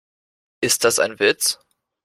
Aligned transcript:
Ist 0.61 0.83
das 0.83 0.97
ein 0.97 1.19
Witz? 1.19 1.59